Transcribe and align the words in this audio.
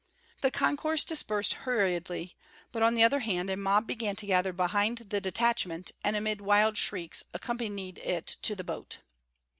The 0.41 0.49
concourse 0.49 1.03
dispersed 1.03 1.53
hurriedly, 1.53 2.35
but 2.71 2.81
on 2.81 2.95
the 2.95 3.03
other 3.03 3.19
hand 3.19 3.51
a 3.51 3.55
mob 3.55 3.85
began 3.85 4.15
to 4.15 4.25
gather 4.25 4.51
behind 4.51 4.97
the 4.97 5.21
detachment 5.21 5.91
and 6.03 6.15
amid 6.15 6.41
wild 6.41 6.75
shrieks 6.75 7.23
accompanied 7.35 7.99
it 7.99 8.25
to 8.41 8.55
the 8.55 8.63
boat. 8.63 8.97